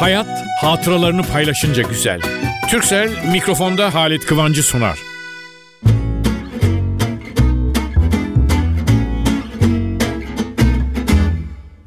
[0.00, 2.20] Hayat hatıralarını paylaşınca güzel.
[2.70, 4.98] Türksel mikrofonda Halit Kıvancı sunar.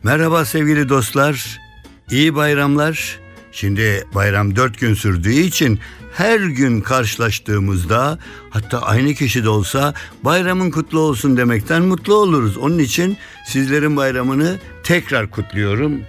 [0.04, 1.59] Merhaba sevgili dostlar.
[2.11, 3.20] İyi bayramlar.
[3.52, 5.80] Şimdi bayram dört gün sürdüğü için
[6.14, 8.20] her gün karşılaştığımızda
[8.50, 9.93] hatta aynı kişi de olsa
[10.23, 12.57] bayramın kutlu olsun demekten mutlu oluruz.
[12.57, 13.18] Onun için
[13.48, 16.01] sizlerin bayramını tekrar kutluyorum.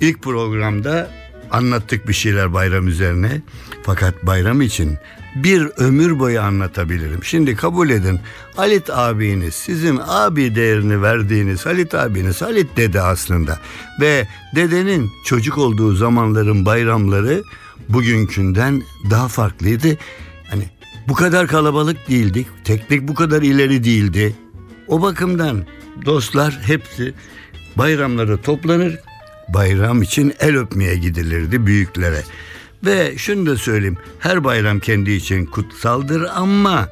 [0.00, 1.10] İlk programda
[1.50, 3.40] anlattık bir şeyler bayram üzerine.
[3.82, 4.98] Fakat bayram için
[5.36, 7.24] bir ömür boyu anlatabilirim.
[7.24, 8.20] Şimdi kabul edin
[8.56, 13.58] Halit abiniz sizin abi değerini verdiğiniz Halit abiniz Halit dede aslında.
[14.00, 17.42] Ve dedenin çocuk olduğu zamanların bayramları
[17.88, 19.96] bugünkünden daha farklıydı.
[20.50, 20.64] Hani
[21.08, 22.46] bu kadar kalabalık değildik.
[22.64, 24.34] Teknik bu kadar ileri değildi.
[24.88, 25.66] O bakımdan
[26.04, 27.14] dostlar hepsi
[27.76, 28.98] bayramlara toplanır.
[29.48, 32.22] Bayram için el öpmeye gidilirdi büyüklere.
[32.84, 33.98] Ve şunu da söyleyeyim.
[34.18, 36.88] Her bayram kendi için kutsaldır ama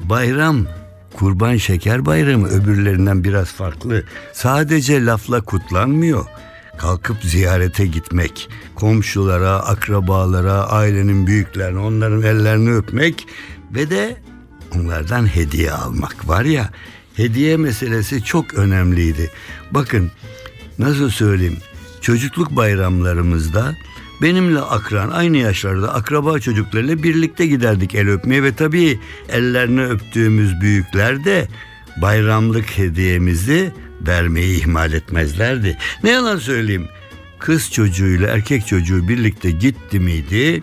[0.00, 0.66] bayram
[1.16, 4.04] Kurban Şeker Bayramı öbürlerinden biraz farklı.
[4.32, 6.26] Sadece lafla kutlanmıyor.
[6.78, 13.26] Kalkıp ziyarete gitmek, komşulara, akrabalara, ailenin büyüklerine, onların ellerini öpmek
[13.74, 14.16] ve de
[14.76, 16.70] onlardan hediye almak var ya.
[17.14, 19.30] Hediye meselesi çok önemliydi.
[19.70, 20.10] Bakın
[20.78, 21.58] nasıl söyleyeyim?
[22.02, 23.76] Çocukluk bayramlarımızda
[24.22, 31.24] benimle akran aynı yaşlarda akraba çocuklarıyla birlikte giderdik el öpmeye ve tabii ellerini öptüğümüz büyükler
[31.24, 31.48] de
[31.96, 33.72] bayramlık hediyemizi
[34.06, 35.78] vermeyi ihmal etmezlerdi.
[36.04, 36.88] Ne yalan söyleyeyim
[37.38, 40.62] kız çocuğuyla erkek çocuğu birlikte gitti miydi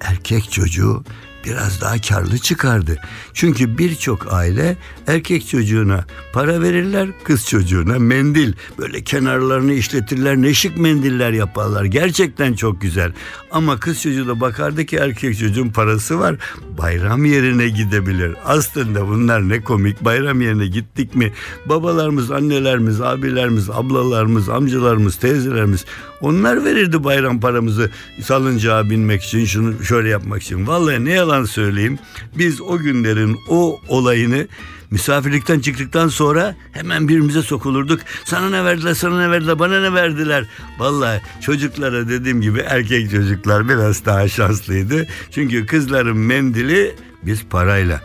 [0.00, 1.04] erkek çocuğu
[1.44, 2.98] biraz daha karlı çıkardı.
[3.34, 8.52] Çünkü birçok aile erkek çocuğuna para verirler, kız çocuğuna mendil.
[8.78, 11.84] Böyle kenarlarını işletirler, neşik mendiller yaparlar.
[11.84, 13.12] Gerçekten çok güzel.
[13.50, 16.36] Ama kız çocuğu da bakardı ki erkek çocuğun parası var.
[16.78, 18.34] Bayram yerine gidebilir.
[18.44, 20.04] Aslında bunlar ne komik.
[20.04, 21.32] Bayram yerine gittik mi
[21.66, 25.84] babalarımız, annelerimiz, abilerimiz, ablalarımız, amcalarımız, teyzelerimiz
[26.20, 27.90] onlar verirdi bayram paramızı
[28.22, 30.66] salıncağa binmek için, şunu şöyle yapmak için.
[30.66, 31.98] Vallahi ne yalan söyleyeyim.
[32.38, 34.46] Biz o günlerin o olayını
[34.90, 38.00] misafirlikten çıktıktan sonra hemen birbirimize sokulurduk.
[38.24, 40.44] Sana ne verdiler, sana ne verdiler, bana ne verdiler.
[40.78, 45.06] Vallahi çocuklara dediğim gibi erkek çocuklar biraz daha şanslıydı.
[45.30, 48.02] Çünkü kızların mendili biz parayla.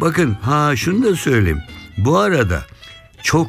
[0.00, 1.60] Bakın ha şunu da söyleyeyim.
[1.98, 2.66] Bu arada
[3.22, 3.48] çok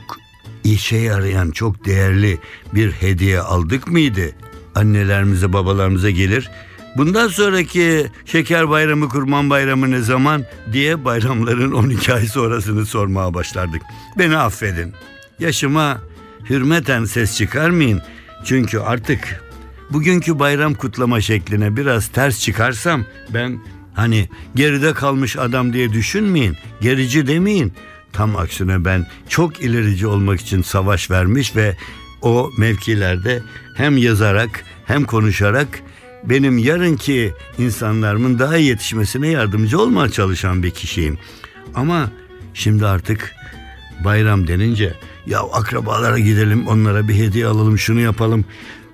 [0.64, 2.40] işe yarayan çok değerli
[2.74, 4.32] bir hediye aldık mıydı?
[4.76, 6.50] Annelerimize babalarımıza gelir.
[6.98, 13.82] Bundan sonraki şeker bayramı kurban bayramı ne zaman diye bayramların 12 ay sonrasını sormaya başlardık.
[14.18, 14.94] Beni affedin.
[15.40, 16.02] Yaşıma
[16.50, 18.02] hürmeten ses çıkarmayın.
[18.46, 19.44] Çünkü artık
[19.90, 23.60] bugünkü bayram kutlama şekline biraz ters çıkarsam ben
[23.94, 26.58] hani geride kalmış adam diye düşünmeyin.
[26.82, 27.74] Gerici demeyin.
[28.14, 31.78] Tam aksine ben çok ilerici olmak için savaş vermiş ve
[32.22, 33.42] o mevkilerde
[33.76, 35.68] hem yazarak hem konuşarak
[36.24, 41.18] benim yarınki insanlarımın daha iyi yetişmesine yardımcı olmaya çalışan bir kişiyim.
[41.76, 42.12] Ama
[42.54, 43.36] şimdi artık
[44.04, 44.94] bayram denince
[45.26, 48.46] ya akrabalara gidelim onlara bir hediye alalım şunu yapalım.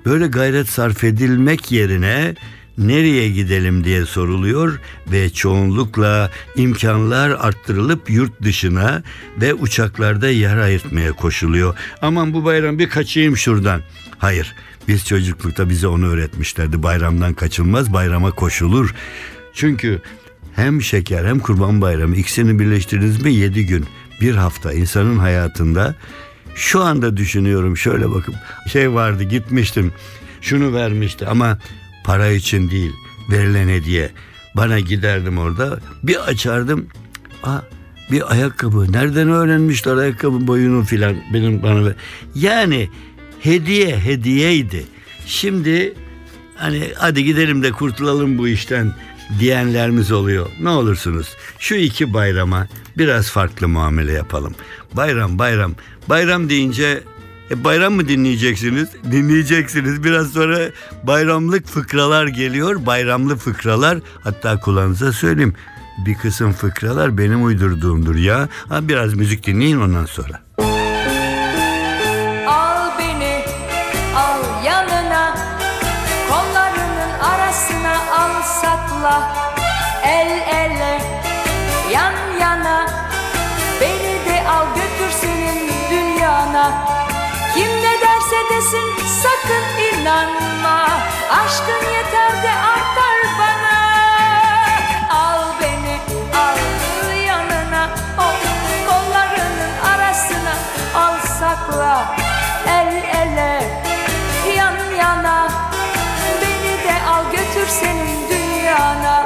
[0.05, 2.35] Böyle gayret sarf edilmek yerine
[2.77, 4.79] nereye gidelim diye soruluyor
[5.11, 9.03] ve çoğunlukla imkanlar arttırılıp yurt dışına
[9.41, 11.75] ve uçaklarda yer ayırtmaya koşuluyor.
[12.01, 13.81] Aman bu bayram bir kaçayım şuradan.
[14.17, 14.55] Hayır
[14.89, 16.83] biz çocuklukta bize onu öğretmişlerdi.
[16.83, 18.95] Bayramdan kaçılmaz bayrama koşulur.
[19.53, 20.01] Çünkü
[20.55, 23.85] hem şeker hem kurban bayramı ikisini birleştirdiniz mi yedi gün
[24.21, 25.95] bir hafta insanın hayatında
[26.55, 28.35] şu anda düşünüyorum şöyle bakın
[28.71, 29.93] şey vardı gitmiştim
[30.41, 31.57] şunu vermişti ama
[32.03, 32.91] para için değil
[33.31, 34.11] verilen hediye.
[34.55, 36.87] Bana giderdim orada bir açardım.
[37.43, 37.59] Aa,
[38.11, 41.93] bir ayakkabı nereden öğrenmişler ayakkabı boyunu filan benim bana
[42.35, 42.89] yani
[43.41, 44.85] hediye hediyeydi.
[45.25, 45.93] Şimdi
[46.55, 48.93] hani hadi gidelim de kurtulalım bu işten
[49.39, 50.47] diyenlerimiz oluyor.
[50.61, 54.55] Ne olursunuz şu iki bayrama biraz farklı muamele yapalım.
[54.93, 55.75] Bayram bayram
[56.09, 57.03] bayram deyince
[57.51, 58.89] e bayram mı dinleyeceksiniz?
[59.11, 60.03] Dinleyeceksiniz.
[60.03, 60.59] Biraz sonra
[61.03, 62.85] bayramlık fıkralar geliyor.
[62.85, 63.97] Bayramlı fıkralar.
[64.23, 65.53] Hatta kulağınıza söyleyeyim.
[66.05, 68.49] Bir kısım fıkralar benim uydurduğumdur ya.
[68.69, 70.48] Ha, biraz müzik dinleyin ondan sonra.
[89.41, 90.87] Sakın inanma.
[91.31, 93.79] Aşkın yeter de artar bana.
[95.09, 95.99] Al beni
[96.37, 96.57] al
[97.27, 97.89] yanına.
[98.17, 98.33] Oh,
[98.87, 100.53] Kollarının arasına.
[100.95, 102.15] Al sakla
[102.67, 102.87] El
[103.21, 103.63] ele
[104.57, 105.47] yan yana.
[106.41, 109.25] Beni de al götür senin dünyana.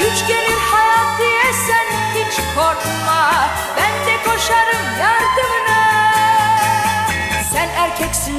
[0.00, 3.48] Güç gelir hayat diye sen hiç korkma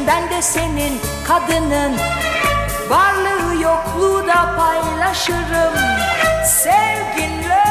[0.08, 1.98] ben de senin kadının.
[2.90, 5.74] Varlığı yokluğu da paylaşırım.
[6.46, 7.64] Sevginle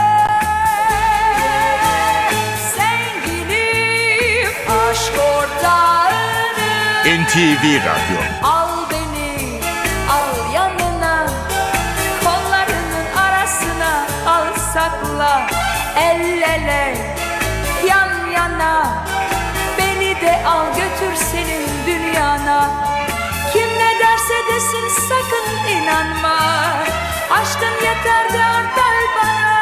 [2.77, 8.21] Sevgilim aşk ortağınım NTV Radyo.
[8.43, 9.61] Al beni,
[10.11, 11.27] al yanına.
[12.25, 15.47] Kollarının arasına al sakla.
[15.97, 16.22] El
[22.13, 22.71] dünyana
[23.53, 26.39] Kim ne derse desin sakın inanma.
[27.31, 29.53] Aşkın yeter de artar bana.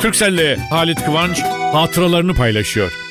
[0.00, 3.03] Türkcell'le Halit Kıvanç hatıralarını paylaşıyor.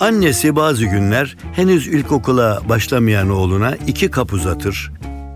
[0.00, 4.92] Annesi bazı günler henüz ilkokula başlamayan oğluna iki kap uzatır.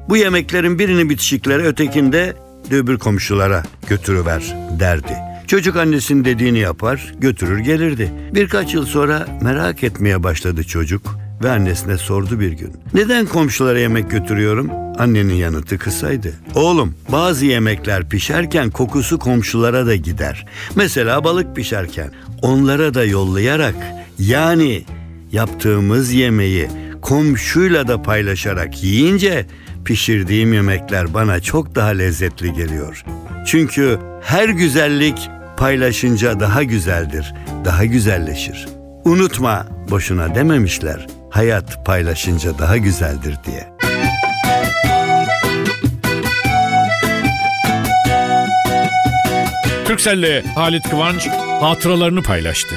[0.09, 2.37] Bu yemeklerin birini bitişiklere ötekinde
[2.71, 5.17] de öbür komşulara götürüver derdi.
[5.47, 8.13] Çocuk annesinin dediğini yapar, götürür gelirdi.
[8.35, 12.73] Birkaç yıl sonra merak etmeye başladı çocuk ve annesine sordu bir gün.
[12.95, 14.71] Neden komşulara yemek götürüyorum?
[14.99, 16.33] Annenin yanıtı kısaydı.
[16.55, 20.47] Oğlum bazı yemekler pişerken kokusu komşulara da gider.
[20.77, 22.11] Mesela balık pişerken
[22.43, 23.75] onlara da yollayarak
[24.29, 24.85] yani
[25.33, 26.69] yaptığımız yemeği
[27.03, 29.47] komşuyla da paylaşarak yiyince
[29.85, 33.05] pişirdiğim yemekler bana çok daha lezzetli geliyor.
[33.47, 37.35] Çünkü her güzellik paylaşınca daha güzeldir,
[37.65, 38.69] daha güzelleşir.
[39.05, 41.07] Unutma boşuna dememişler.
[41.31, 43.73] Hayat paylaşınca daha güzeldir diye.
[49.85, 51.29] Türkcell'le Halit Kıvanç
[51.61, 52.75] hatıralarını paylaştı.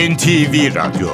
[0.00, 1.12] NTV Radyo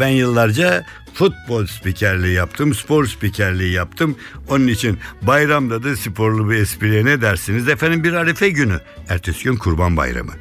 [0.00, 4.16] Ben yıllarca futbol spikerliği yaptım, spor spikerliği yaptım.
[4.48, 7.68] Onun için bayramda da sporlu bir espriye ne dersiniz?
[7.68, 10.32] Efendim bir arefe günü, ertesi gün kurban bayramı.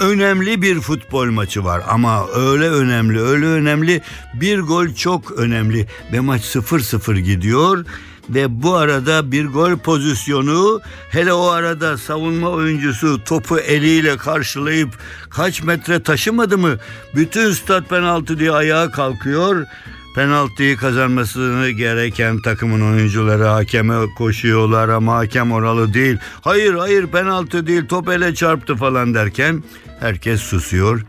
[0.00, 4.02] Önemli bir futbol maçı var ama öyle önemli, öyle önemli.
[4.34, 7.84] Bir gol çok önemli ve maç 0-0 gidiyor.
[8.28, 14.90] Ve bu arada bir gol pozisyonu hele o arada savunma oyuncusu topu eliyle karşılayıp
[15.30, 16.76] kaç metre taşımadı mı?
[17.14, 19.66] Bütün stat penaltı diye ayağa kalkıyor.
[20.14, 26.18] Penaltıyı kazanmasını gereken takımın oyuncuları hakeme koşuyorlar ama hakem oralı değil.
[26.40, 29.62] Hayır hayır penaltı değil top ele çarptı falan derken
[30.00, 31.04] herkes susuyor.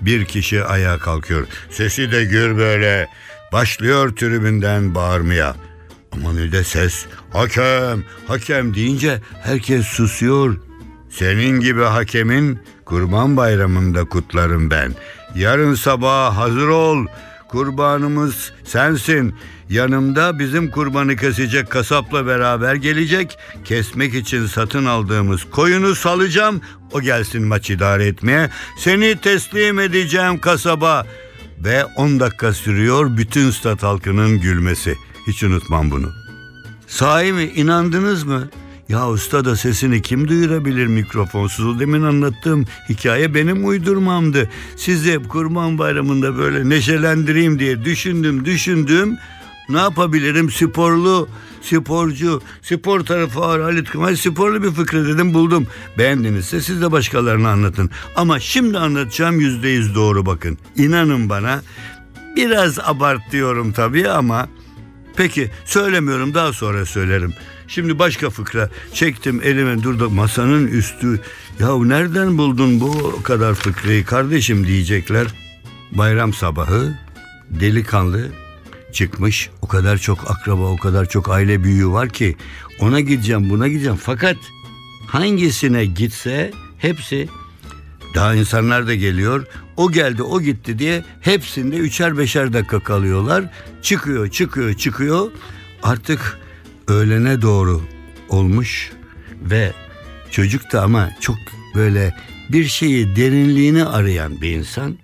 [0.00, 1.46] Bir kişi ayağa kalkıyor.
[1.70, 3.08] Sesi de gür böyle.
[3.52, 5.54] Başlıyor tribünden bağırmaya.
[6.14, 7.06] Ama ne de ses.
[7.32, 10.56] Hakem, hakem deyince herkes susuyor.
[11.10, 14.92] Senin gibi hakemin kurban bayramında kutlarım ben.
[15.34, 17.06] Yarın sabah hazır ol.
[17.48, 19.34] kurbanımız sensin.
[19.70, 23.38] Yanımda bizim kurbanı kesecek kasapla beraber gelecek.
[23.64, 26.60] Kesmek için satın aldığımız koyunu salacağım.
[26.92, 28.50] O gelsin maç idare etmeye.
[28.78, 31.06] Seni teslim edeceğim kasaba.
[31.64, 34.94] Ve 10 dakika sürüyor bütün stat halkının gülmesi.
[35.26, 36.12] Hiç unutmam bunu.
[36.86, 38.48] Sahi mi inandınız mı?
[38.88, 41.80] Ya usta da sesini kim duyurabilir mikrofonsuz?
[41.80, 44.50] Demin anlattığım hikaye benim uydurmamdı.
[44.76, 49.16] Sizi kurban bayramında böyle neşelendireyim diye düşündüm düşündüm.
[49.68, 51.28] Ne yapabilirim sporlu,
[51.64, 55.66] sporcu, spor tarafı ağır Halit Kıvanç sporlu bir fıkra dedim buldum.
[55.98, 57.90] Beğendinizse siz de başkalarına anlatın.
[58.16, 60.58] Ama şimdi anlatacağım yüzde yüz doğru bakın.
[60.76, 61.62] İnanın bana
[62.36, 64.48] biraz abartıyorum tabii ama
[65.16, 67.34] Peki söylemiyorum daha sonra söylerim.
[67.68, 71.20] Şimdi başka fıkra çektim elime durdu masanın üstü.
[71.60, 75.26] Ya nereden buldun bu kadar fıkrayı kardeşim diyecekler.
[75.92, 76.98] Bayram sabahı
[77.50, 78.28] delikanlı
[78.94, 79.50] çıkmış.
[79.62, 82.36] O kadar çok akraba o kadar çok aile büyüğü var ki
[82.80, 83.98] ona gideceğim buna gideceğim.
[84.02, 84.36] Fakat
[85.06, 87.28] hangisine gitse hepsi
[88.14, 89.46] daha insanlar da geliyor.
[89.76, 93.44] O geldi, o gitti diye hepsinde üçer beşer dakika kalıyorlar.
[93.82, 95.30] Çıkıyor, çıkıyor, çıkıyor.
[95.82, 96.38] Artık
[96.88, 97.82] öğlene doğru
[98.28, 98.92] olmuş
[99.42, 99.72] ve
[100.30, 101.36] çocuk da ama çok
[101.74, 102.14] böyle
[102.52, 104.98] bir şeyi derinliğini arayan bir insan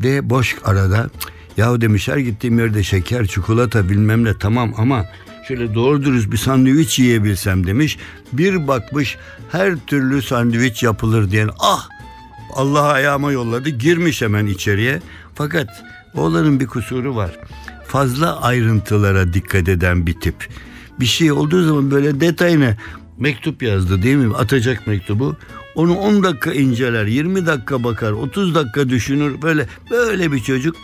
[0.00, 1.10] ve boş arada
[1.56, 5.04] yahu demiş her gittiğim yerde şeker, çikolata bilmem ne tamam ama
[5.48, 7.98] şöyle doğru dürüst bir sandviç yiyebilsem demiş.
[8.32, 9.16] Bir bakmış
[9.52, 11.88] her türlü sandviç yapılır diyen ah
[12.54, 15.02] Allah ayağıma yolladı girmiş hemen içeriye.
[15.34, 15.68] Fakat
[16.14, 17.30] oğlanın bir kusuru var.
[17.86, 20.48] Fazla ayrıntılara dikkat eden bir tip.
[21.00, 22.76] Bir şey olduğu zaman böyle detayına
[23.18, 24.36] mektup yazdı değil mi?
[24.36, 25.36] Atacak mektubu.
[25.74, 29.42] Onu 10 dakika inceler, 20 dakika bakar, 30 dakika düşünür.
[29.42, 30.76] Böyle böyle bir çocuk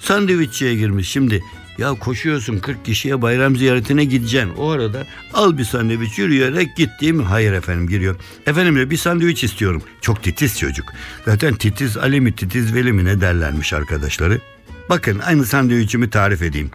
[0.00, 1.08] sandviççiye girmiş.
[1.08, 1.42] Şimdi
[1.78, 4.54] ya koşuyorsun 40 kişiye bayram ziyaretine gideceksin.
[4.56, 7.22] O arada al bir sandviç yürüyerek git değil mi?
[7.22, 8.16] Hayır efendim giriyor.
[8.46, 9.82] Efendim de bir sandviç istiyorum.
[10.00, 10.86] Çok titiz çocuk.
[11.24, 14.40] Zaten titiz Ali mi titiz Veli mi ne derlermiş arkadaşları.
[14.88, 16.70] Bakın aynı sandviçimi tarif edeyim.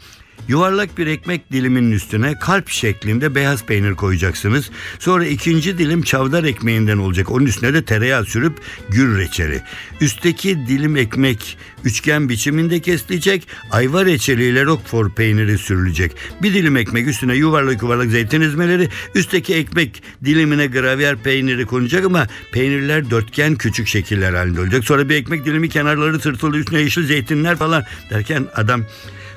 [0.47, 4.69] Yuvarlak bir ekmek diliminin üstüne kalp şeklinde beyaz peynir koyacaksınız.
[4.99, 7.31] Sonra ikinci dilim çavdar ekmeğinden olacak.
[7.31, 8.53] Onun üstüne de tereyağı sürüp
[8.89, 9.61] gül reçeli.
[10.01, 13.47] Üstteki dilim ekmek üçgen biçiminde kesilecek.
[13.71, 16.11] Ayva reçeliyle roquefort peyniri sürülecek.
[16.41, 18.89] Bir dilim ekmek üstüne yuvarlak yuvarlak zeytin ezmeleri.
[19.15, 24.83] Üstteki ekmek dilimine gravyer peyniri konacak ama peynirler dörtgen küçük şekiller halinde olacak.
[24.83, 28.85] Sonra bir ekmek dilimi kenarları tırtılı üstüne yeşil zeytinler falan derken adam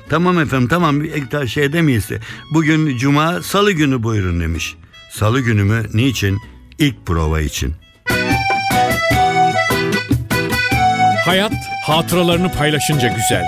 [0.09, 2.09] Tamam efendim tamam bir şey demeyiz.
[2.53, 4.75] Bugün cuma salı günü buyurun demiş.
[5.11, 5.85] Salı günü mü?
[5.93, 6.39] Niçin?
[6.79, 7.73] İlk prova için.
[11.25, 11.53] Hayat
[11.85, 13.43] hatıralarını paylaşınca güzel.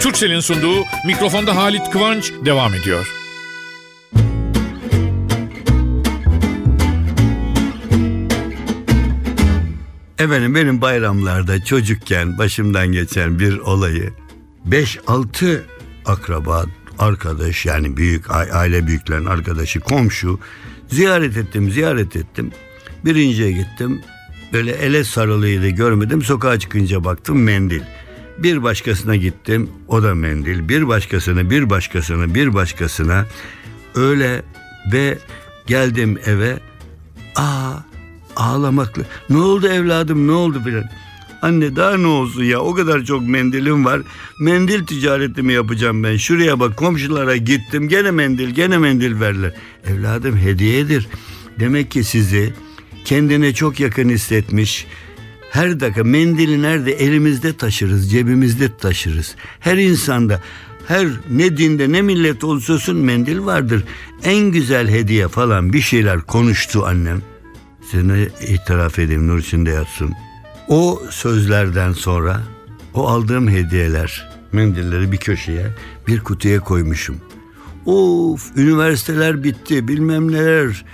[0.00, 3.14] Türksel'in sunduğu mikrofonda Halit Kıvanç devam ediyor.
[10.18, 14.12] Efendim benim bayramlarda çocukken başımdan geçen bir olayı
[14.68, 15.60] 5-6
[16.08, 16.64] akraba,
[16.98, 20.38] arkadaş yani büyük aile büyüklerin arkadaşı, komşu
[20.88, 22.52] ziyaret ettim, ziyaret ettim.
[23.04, 24.00] Birinciye gittim.
[24.52, 26.22] Böyle ele sarılıydı görmedim.
[26.22, 27.82] Sokağa çıkınca baktım mendil.
[28.38, 29.70] Bir başkasına gittim.
[29.88, 30.68] O da mendil.
[30.68, 33.26] Bir başkasına, bir başkasına, bir başkasına.
[33.94, 34.42] Öyle
[34.92, 35.18] ve
[35.66, 36.58] geldim eve.
[37.36, 37.72] Aa
[38.36, 39.02] ağlamakla.
[39.30, 40.84] Ne oldu evladım ne oldu filan.
[41.42, 44.00] Anne daha ne olsun ya o kadar çok mendilim var.
[44.40, 46.16] Mendil ticareti mi yapacağım ben?
[46.16, 49.54] Şuraya bak komşulara gittim gene mendil gene mendil verler.
[49.86, 51.08] Evladım hediyedir.
[51.60, 52.52] Demek ki sizi
[53.04, 54.86] kendine çok yakın hissetmiş.
[55.50, 59.36] Her dakika mendili nerede elimizde taşırız, cebimizde taşırız.
[59.60, 60.42] Her insanda
[60.88, 63.84] her ne dinde ne millet olsa olsun mendil vardır.
[64.24, 67.22] En güzel hediye falan bir şeyler konuştu annem.
[67.90, 70.14] Seni itiraf edeyim nur içinde yatsın.
[70.68, 72.42] O sözlerden sonra
[72.94, 75.66] o aldığım hediyeler, mendilleri bir köşeye,
[76.06, 77.16] bir kutuya koymuşum.
[77.86, 80.84] Of, üniversiteler bitti, bilmem neler.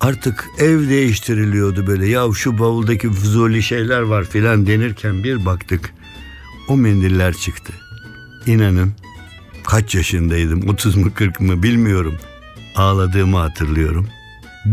[0.00, 2.08] Artık ev değiştiriliyordu böyle.
[2.08, 5.94] Ya şu bavuldaki fuzuli şeyler var filan denirken bir baktık.
[6.68, 7.72] O mendiller çıktı.
[8.46, 8.92] İnanın
[9.66, 12.14] kaç yaşındaydım, 30 mu 40 mı bilmiyorum.
[12.76, 14.08] Ağladığımı hatırlıyorum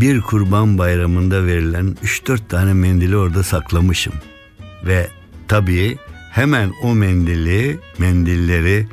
[0.00, 4.12] bir kurban bayramında verilen 3-4 tane mendili orada saklamışım.
[4.86, 5.08] Ve
[5.48, 5.98] tabii
[6.30, 8.86] hemen o mendili, mendilleri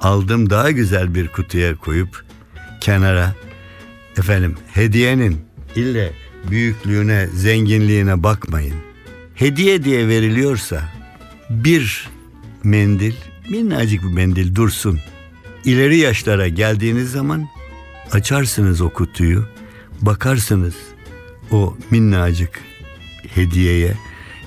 [0.00, 2.24] aldım daha güzel bir kutuya koyup
[2.80, 3.34] kenara
[4.18, 5.40] efendim hediyenin
[5.76, 6.12] ille
[6.50, 8.74] büyüklüğüne, zenginliğine bakmayın.
[9.34, 10.82] Hediye diye veriliyorsa
[11.50, 12.08] bir
[12.64, 13.14] mendil
[13.50, 15.00] minnacık bir mendil dursun.
[15.64, 17.48] İleri yaşlara geldiğiniz zaman
[18.12, 19.48] açarsınız o kutuyu,
[20.00, 20.74] bakarsınız
[21.50, 22.60] o minnacık
[23.34, 23.94] hediyeye.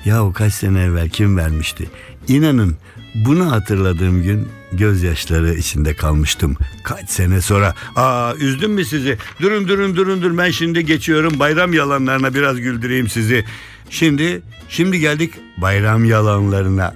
[0.06, 1.90] Yahu kaç sene evvel kim vermişti?
[2.28, 2.78] İnanın
[3.16, 6.56] bunu hatırladığım gün gözyaşları içinde kalmıştım.
[6.84, 7.76] Kaç sene sonra.
[7.96, 9.18] Aa üzdüm mü sizi?
[9.42, 13.46] Durun durun durun dur ben şimdi geçiyorum bayram yalanlarına biraz güldüreyim sizi.
[13.90, 16.96] Şimdi şimdi geldik bayram yalanlarına.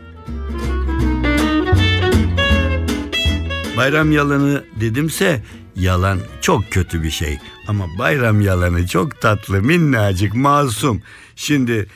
[3.77, 5.41] Bayram yalanı dedimse
[5.75, 7.37] yalan çok kötü bir şey.
[7.67, 11.01] Ama bayram yalanı çok tatlı, minnacık, masum.
[11.35, 11.87] Şimdi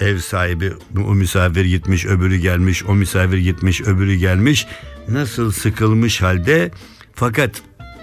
[0.00, 0.72] ev sahibi
[1.06, 4.66] o misafir gitmiş, öbürü gelmiş, o misafir gitmiş, öbürü gelmiş.
[5.08, 6.70] Nasıl sıkılmış halde
[7.14, 7.62] fakat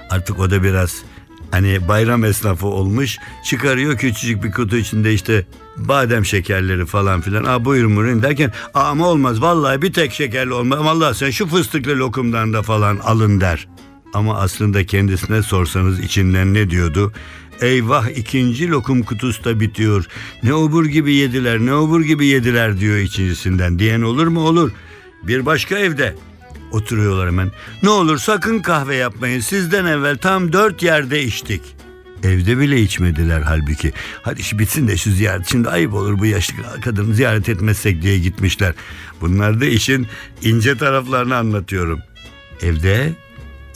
[0.09, 1.03] artık o da biraz
[1.51, 3.17] hani bayram esnafı olmuş.
[3.45, 5.45] Çıkarıyor küçücük bir kutu içinde işte
[5.77, 7.43] badem şekerleri falan filan.
[7.43, 10.79] Aa buyurun buyurun derken ama olmaz vallahi bir tek şekerli olmaz.
[10.79, 13.67] Vallahi sen şu fıstıklı lokumdan da falan alın der.
[14.13, 17.13] Ama aslında kendisine sorsanız içinden ne diyordu?
[17.61, 20.05] Eyvah ikinci lokum kutusu da bitiyor.
[20.43, 23.79] Ne obur gibi yediler ne obur gibi yediler diyor ikincisinden.
[23.79, 24.39] Diyen olur mu?
[24.39, 24.71] Olur.
[25.23, 26.15] Bir başka evde
[26.71, 27.51] oturuyorlar hemen.
[27.83, 29.39] Ne olur sakın kahve yapmayın.
[29.39, 31.61] Sizden evvel tam dört yerde içtik.
[32.23, 33.93] Evde bile içmediler halbuki.
[34.21, 35.47] Hadi iş bitsin de şu ziyaret.
[35.47, 38.73] Şimdi ayıp olur bu yaşlı kadını ziyaret etmezsek diye gitmişler.
[39.21, 40.07] Bunlar da işin
[40.41, 41.99] ince taraflarını anlatıyorum.
[42.61, 43.13] Evde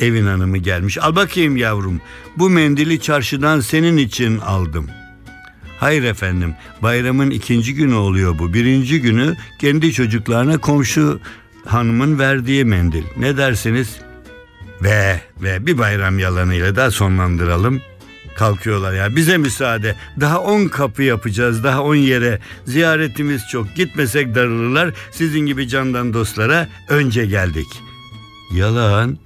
[0.02, 0.98] evin hanımı gelmiş.
[0.98, 2.02] Al bakayım yavrum.
[2.38, 4.90] Bu mendili çarşıdan senin için aldım.
[5.80, 6.56] Hayır efendim.
[6.82, 8.54] Bayramın ikinci günü oluyor bu.
[8.54, 11.20] Birinci günü kendi çocuklarına komşu
[11.66, 13.04] hanımın verdiği mendil.
[13.18, 13.96] Ne dersiniz?
[14.82, 17.82] Ve ve bir bayram yalanıyla da sonlandıralım.
[18.36, 19.96] Kalkıyorlar ya bize müsaade.
[20.20, 22.40] Daha on kapı yapacağız daha on yere.
[22.66, 24.94] Ziyaretimiz çok gitmesek darılırlar.
[25.12, 27.68] Sizin gibi candan dostlara önce geldik.
[28.54, 29.18] Yalan.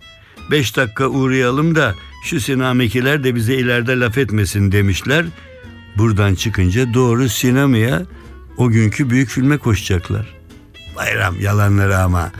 [0.51, 5.25] Beş dakika uğrayalım da şu sinamikiler de bize ileride laf etmesin demişler.
[5.97, 8.01] Buradan çıkınca doğru sinemaya
[8.57, 10.33] o günkü büyük filme koşacaklar.
[10.95, 12.31] Bayram yalanları ama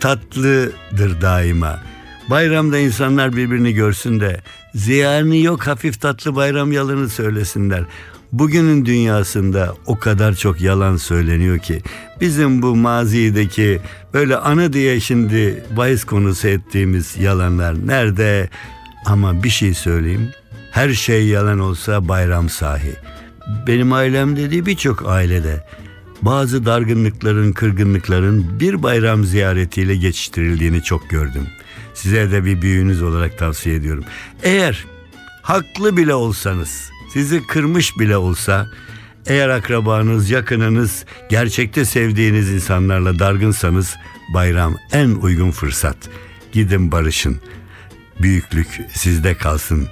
[0.00, 1.80] tatlıdır daima.
[2.30, 4.40] Bayramda insanlar birbirini görsün de
[4.74, 7.84] ziyani yok hafif tatlı bayram yalanı söylesinler.
[8.38, 11.82] Bugünün dünyasında o kadar çok yalan söyleniyor ki
[12.20, 13.80] bizim bu mazideki
[14.14, 18.48] böyle anı diye şimdi bahis konusu ettiğimiz yalanlar nerede?
[19.06, 20.30] Ama bir şey söyleyeyim.
[20.70, 22.92] Her şey yalan olsa bayram sahi.
[23.66, 25.64] Benim ailem dediği birçok ailede
[26.22, 31.46] bazı dargınlıkların, kırgınlıkların bir bayram ziyaretiyle geçiştirildiğini çok gördüm.
[31.94, 34.04] Size de bir büyüğünüz olarak tavsiye ediyorum.
[34.42, 34.84] Eğer
[35.42, 38.66] haklı bile olsanız, sizi kırmış bile olsa,
[39.26, 43.96] eğer akrabanız, yakınınız, gerçekte sevdiğiniz insanlarla dargınsanız
[44.34, 45.96] bayram en uygun fırsat.
[46.52, 47.40] Gidin barışın.
[48.22, 49.88] Büyüklük sizde kalsın.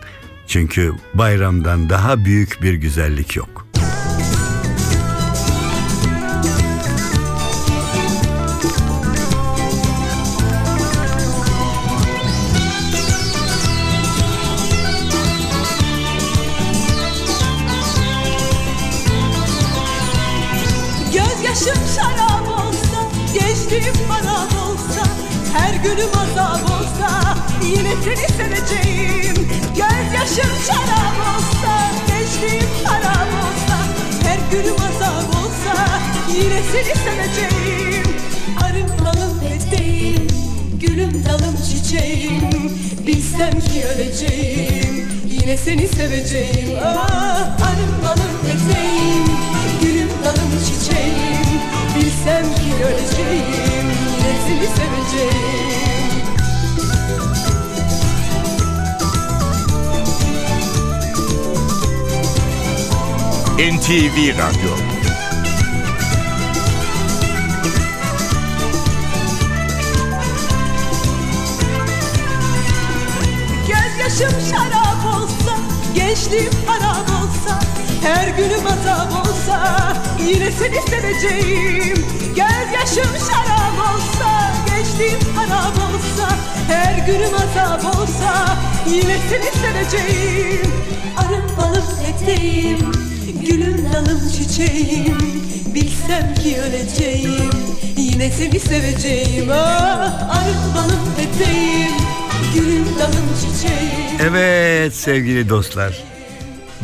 [0.46, 3.71] Çünkü bayramdan daha büyük bir güzellik yok.
[21.52, 23.00] Gözyaşım şarap olsa,
[23.34, 25.06] gençliğim harap olsa
[25.56, 29.48] Her günüm azap olsa, yine seni seveceğim.
[29.76, 33.76] Gözyaşım şarap olsa, gençliğim harap olsa
[34.22, 35.88] Her günüm azap olsa,
[36.28, 38.16] yine seni seveceğim.
[38.64, 40.28] Arım dalım eteğim,
[40.80, 42.72] gülüm dalım çiçeğim.
[43.06, 46.78] Bilsem ki öleceğim, yine seni seveceğim.
[46.84, 49.26] Ah, Arım dalım eteğim,
[49.82, 51.41] gülüm dalım çiçeğim
[52.22, 53.86] Bilsem ki öleceğim,
[54.18, 55.32] yine seni seveceğim
[63.76, 64.74] NTV Radyo.
[73.66, 75.58] Gözyaşım şarap olsa,
[75.94, 77.71] gençliğim harap olsa
[78.02, 79.78] Her günüm azap olsa,
[80.26, 86.28] yine seni seveceğim Gözyaşım şarap olsa, gençliğim harap olsa
[86.68, 90.72] Her günüm azap olsa, yine seni seveceğim
[91.16, 92.78] Arım balım eteğim,
[93.46, 95.42] gülüm dalım çiçeğim.
[95.74, 97.50] Bilsem ki öleceğim,
[97.96, 101.92] yine seni seveceğim ah, Arım balım eteğim,
[102.54, 104.20] gülüm dalım çiçeğim.
[104.20, 106.02] Evet sevgili dostlar.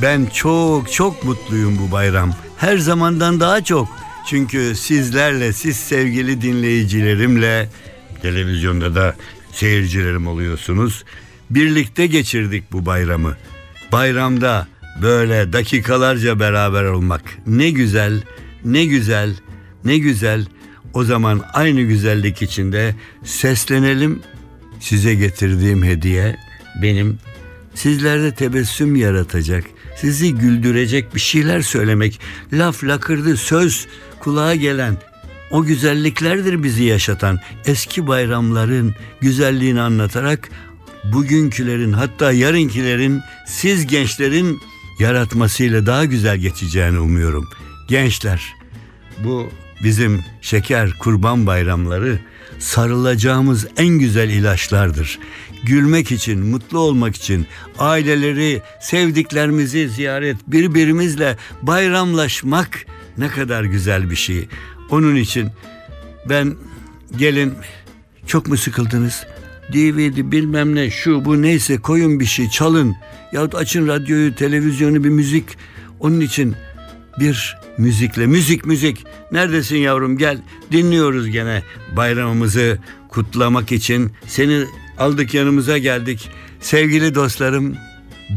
[0.03, 2.35] Ben çok çok mutluyum bu bayram.
[2.57, 3.89] Her zamandan daha çok.
[4.27, 7.69] Çünkü sizlerle, siz sevgili dinleyicilerimle
[8.23, 9.17] televizyonda da
[9.53, 11.05] seyircilerim oluyorsunuz.
[11.51, 13.37] Birlikte geçirdik bu bayramı.
[13.93, 14.67] Bayramda
[15.03, 18.23] böyle dakikalarca beraber olmak ne güzel,
[18.65, 19.35] ne güzel,
[19.85, 20.47] ne güzel.
[20.95, 24.23] O zaman aynı güzellik içinde seslenelim.
[24.81, 26.37] Size getirdiğim hediye
[26.83, 27.19] benim
[27.75, 29.65] sizlerde tebessüm yaratacak,
[30.01, 32.21] sizi güldürecek bir şeyler söylemek,
[32.53, 33.87] laf lakırdı, söz
[34.21, 34.97] kulağa gelen
[35.51, 37.41] o güzelliklerdir bizi yaşatan.
[37.67, 40.49] Eski bayramların güzelliğini anlatarak
[41.05, 44.61] bugünkülerin hatta yarınkilerin siz gençlerin
[44.99, 47.49] yaratmasıyla daha güzel geçeceğini umuyorum.
[47.89, 48.55] Gençler
[49.25, 49.51] bu
[49.83, 52.19] bizim şeker kurban bayramları
[52.59, 55.19] sarılacağımız en güzel ilaçlardır.
[55.65, 57.47] Gülmek için, mutlu olmak için
[57.79, 62.87] aileleri, sevdiklerimizi ziyaret, birbirimizle bayramlaşmak
[63.19, 64.49] ne kadar güzel bir şey.
[64.91, 65.49] Onun için
[66.29, 66.55] ben
[67.17, 67.55] gelin
[68.27, 69.27] çok mu sıkıldınız?
[69.73, 72.97] DVD bilmem ne şu bu neyse koyun bir şey çalın.
[73.33, 75.45] Yahut açın radyoyu, televizyonu bir müzik.
[76.01, 76.57] Onun için
[77.21, 80.39] bir müzikle müzik müzik neredesin yavrum gel
[80.73, 81.63] dinliyoruz gene
[81.97, 84.65] bayramımızı kutlamak için seni
[84.99, 86.31] aldık yanımıza geldik
[86.61, 87.77] sevgili dostlarım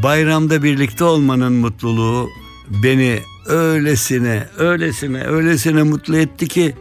[0.04, 2.30] bayramda birlikte olmanın mutluluğu
[2.70, 6.76] beni öylesine öylesine öylesine mutlu etti ki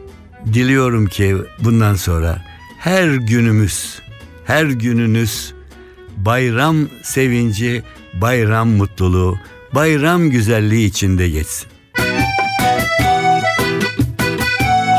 [0.53, 2.41] diliyorum ki bundan sonra
[2.79, 3.99] her günümüz
[4.45, 5.53] her gününüz
[6.17, 9.37] bayram sevinci bayram mutluluğu
[9.75, 11.67] bayram güzelliği içinde geçsin.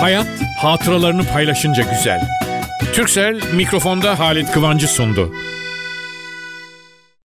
[0.01, 2.21] Hayat hatıralarını paylaşınca güzel.
[2.95, 5.33] Türksel mikrofonda Halit Kıvancı sundu.